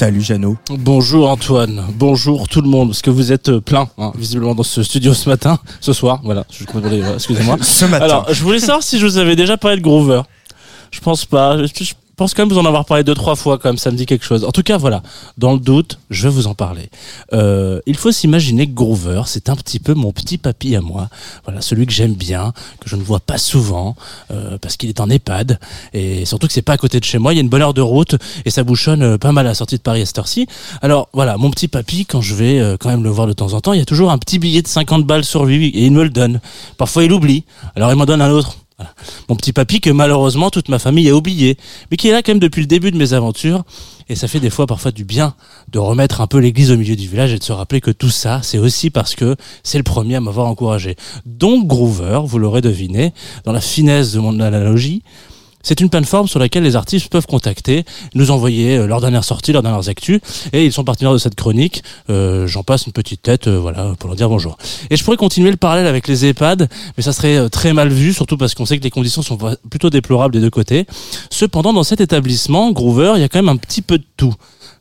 [0.00, 0.56] Salut Jeannot.
[0.70, 4.62] Bonjour Antoine, bonjour tout le monde, parce que vous êtes euh, plein, hein, visiblement dans
[4.62, 6.64] ce studio ce matin, ce soir, voilà, je
[7.16, 7.58] excusez-moi.
[7.60, 8.06] Ce matin.
[8.06, 10.22] Alors, je voulais savoir si je vous avais déjà parlé de Groover.
[10.90, 11.58] Je pense pas.
[11.58, 13.90] Je, je pense quand même vous en avoir parlé deux trois fois quand même ça
[13.90, 14.44] me dit quelque chose.
[14.44, 15.02] En tout cas voilà,
[15.38, 16.90] dans le doute, je vais vous en parler.
[17.32, 21.08] Euh, il faut s'imaginer que Groover, c'est un petit peu mon petit papy à moi.
[21.46, 23.96] Voilà, celui que j'aime bien, que je ne vois pas souvent
[24.30, 25.58] euh, parce qu'il est en EHPAD
[25.94, 27.32] et surtout que c'est pas à côté de chez moi.
[27.32, 29.50] Il y a une bonne heure de route et ça bouchonne euh, pas mal à
[29.50, 30.46] la sortie de Paris à cette heure-ci.
[30.82, 33.62] Alors voilà, mon petit papy, quand je vais quand même le voir de temps en
[33.62, 35.92] temps, il y a toujours un petit billet de 50 balles sur lui et il
[35.92, 36.42] me le donne.
[36.76, 37.44] Parfois il oublie,
[37.76, 38.59] alors il m'en donne un autre.
[39.28, 41.56] Mon petit papy que malheureusement toute ma famille a oublié,
[41.90, 43.64] mais qui est là quand même depuis le début de mes aventures.
[44.08, 45.34] Et ça fait des fois parfois du bien
[45.70, 48.10] de remettre un peu l'église au milieu du village et de se rappeler que tout
[48.10, 50.96] ça, c'est aussi parce que c'est le premier à m'avoir encouragé.
[51.26, 53.12] Donc Groover, vous l'aurez deviné,
[53.44, 55.04] dans la finesse de mon analogie,
[55.62, 59.52] c'est une plateforme sur laquelle les artistes peuvent contacter, nous envoyer euh, leurs dernières sorties,
[59.52, 60.20] leurs dernières actus,
[60.52, 61.82] et ils sont partenaires de cette chronique.
[62.08, 64.56] Euh, J'en passe une petite tête, euh, voilà, pour leur dire bonjour.
[64.90, 67.88] Et je pourrais continuer le parallèle avec les EHPAD, mais ça serait euh, très mal
[67.88, 70.86] vu, surtout parce qu'on sait que les conditions sont plutôt déplorables des deux côtés.
[71.30, 74.34] Cependant, dans cet établissement, Groover, il y a quand même un petit peu de tout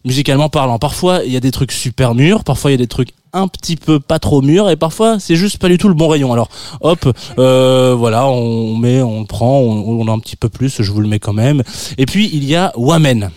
[0.06, 0.80] musicalement parlant.
[0.80, 3.48] Parfois, il y a des trucs super mûrs, parfois il y a des trucs un
[3.48, 6.34] petit peu pas trop mûr et parfois c'est juste pas du tout le bon rayon.
[6.34, 6.50] Alors
[6.82, 10.92] hop, euh, voilà, on met, on prend, on, on, a un petit peu plus, je
[10.92, 11.64] vous le mets quand même.
[11.98, 13.32] Et puis il y a Wamen.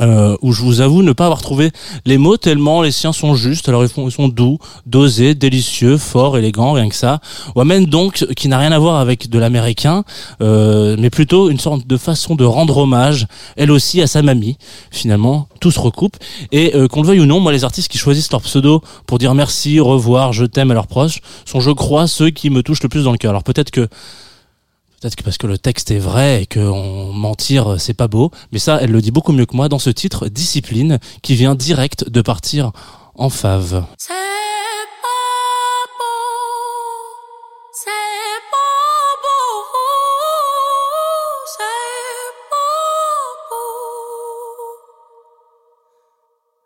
[0.00, 1.70] Euh, où je vous avoue ne pas avoir trouvé
[2.06, 3.68] les mots tellement les siens sont justes.
[3.68, 7.20] Alors ils, sont doux, dosés, délicieux, forts, élégants, rien que ça.
[7.56, 10.04] Wamen donc qui n'a rien à voir avec de l'américain,
[10.40, 13.26] euh, mais plutôt une sorte de façon de rendre hommage,
[13.56, 14.56] elle aussi à sa mamie.
[14.90, 16.16] Finalement, tout se recoupe
[16.52, 19.18] et euh, qu'on le veuille ou non, moi les artistes qui choisissent leur pseudo pour
[19.18, 22.82] dire merci, revoir, je t'aime à leurs proches sont, je crois, ceux qui me touchent
[22.82, 23.30] le plus dans le cœur.
[23.30, 23.88] Alors peut-être que
[25.02, 28.30] Peut-être que parce que le texte est vrai et que on mentir c'est pas beau,
[28.52, 31.56] mais ça elle le dit beaucoup mieux que moi dans ce titre Discipline qui vient
[31.56, 32.70] direct de partir
[33.16, 33.84] en fave.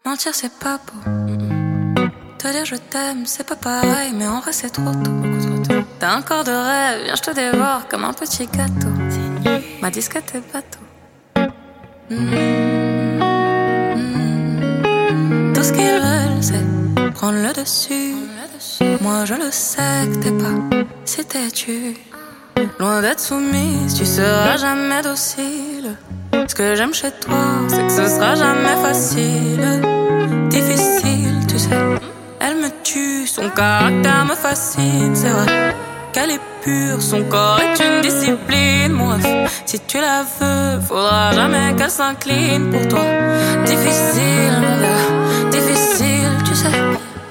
[0.04, 1.25] Mentir c'est pas beau.
[2.46, 5.10] Te dire je t'aime c'est pas pareil, mais en vrai c'est trop tôt.
[5.98, 8.86] T'as un corps de rêve, viens je te dévore comme un petit gâteau.
[9.82, 10.78] Ma disquette est bateau.
[12.08, 12.14] Mmh,
[13.96, 15.52] mmh.
[15.54, 16.64] Tout ce qu'ils veulent c'est
[17.14, 18.14] prendre le dessus.
[19.00, 20.54] Moi je le sais que t'es pas
[21.04, 21.96] si tu
[22.78, 25.96] Loin d'être soumise, tu seras jamais docile.
[26.46, 29.80] Ce que j'aime chez toi, c'est que ce sera jamais facile.
[30.48, 32.05] Difficile, tu sais.
[32.48, 35.74] Elle me tue, son caractère me fascine, c'est vrai
[36.12, 38.92] qu'elle est pure, son corps est une discipline.
[38.92, 39.16] Moi,
[39.64, 43.04] si tu la veux, faudra jamais qu'elle s'incline pour toi.
[43.64, 46.78] Difficile, mon gars, difficile, tu sais.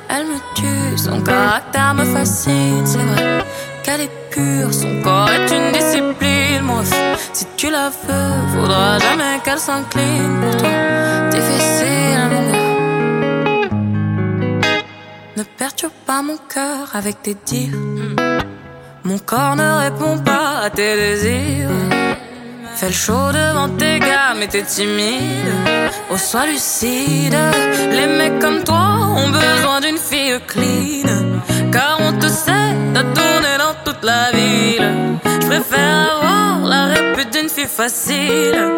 [0.09, 3.45] Elle me tue, son caractère me fascine, c'est vrai
[3.83, 6.61] qu'elle est pure, son corps est une discipline.
[6.63, 6.83] Moi,
[7.31, 10.34] si tu la veux, faudra jamais qu'elle s'incline
[15.37, 17.77] Ne perturbe pas mon cœur avec tes dires.
[19.03, 21.69] Mon corps ne répond pas à tes désirs.
[22.77, 25.51] Fais le show devant tes gars, mais t'es timide.
[26.09, 27.35] Oh, sois lucide.
[27.91, 28.85] Les mecs comme toi
[29.17, 31.41] ont besoin d'une fille clean.
[31.69, 35.19] Car on te sait, t'as tourné dans toute la ville.
[35.25, 38.71] Je préfère avoir la répute d'une fille facile.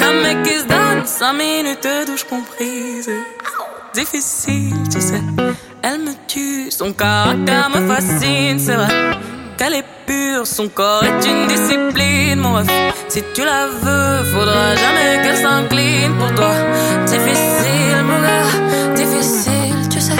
[0.00, 3.10] Qu'un mec qui se donne 5 minutes de douche comprise.
[3.94, 5.22] Difficile, tu sais.
[5.92, 8.86] Elle me tue, son caractère me fascine, c'est vrai
[9.58, 12.68] qu'elle est pure, son corps est une discipline, mon ref.
[13.08, 16.52] Si tu la veux, faudra jamais qu'elle s'incline pour toi.
[17.06, 20.12] Difficile, mon gars, difficile, tu sais.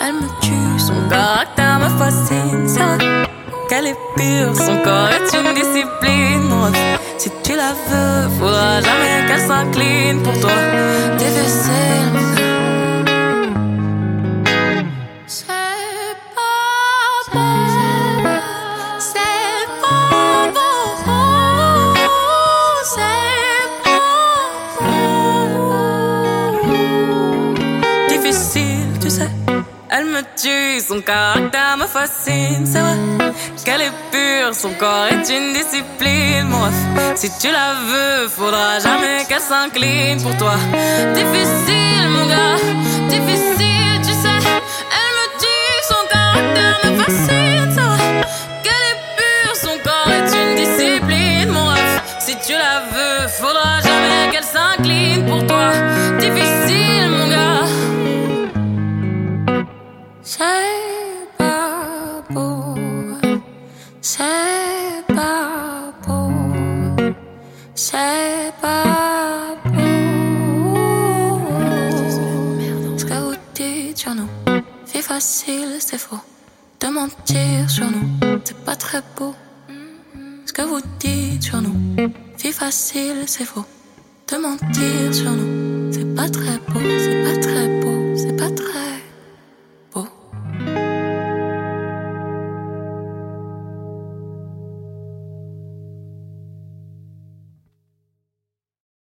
[0.00, 3.28] Elle me tue, son caractère me fascine, c'est vrai
[3.68, 6.76] qu'elle est pure, son corps est une discipline, mon ref.
[7.18, 10.50] Si tu la veux, faudra jamais qu'elle s'incline pour toi.
[11.16, 12.37] Difficile, mon gars.
[29.90, 32.96] Elle me tue, son caractère me fascine, c'est vrai
[33.64, 36.68] qu'elle est pure, son corps est une discipline, mon.
[37.14, 40.56] Si tu la veux, faudra jamais qu'elle s'incline pour toi.
[41.14, 42.56] Difficile, mon gars,
[43.08, 43.77] difficile,
[67.78, 69.54] c'est pas.
[72.96, 74.28] Ce que vous dites sur nous,
[74.92, 76.18] vie facile, c'est faux.
[76.80, 78.08] De mentir sur nous,
[78.44, 79.34] c'est pas très beau.
[80.46, 81.78] Ce que vous dites sur nous,
[82.42, 83.64] vie facile, c'est faux.
[84.28, 87.77] De mentir sur nous, c'est pas très beau, c'est pas très beau.